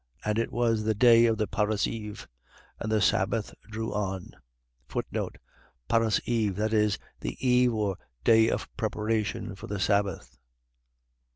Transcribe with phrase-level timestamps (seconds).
[0.25, 0.29] 23:54.
[0.31, 2.27] And it was the day of the Parasceve:
[2.79, 4.31] and the sabbath drew on.
[4.89, 6.55] Parasceve..
[6.55, 10.39] .That is, the eve, or day of preparation for the sabbath.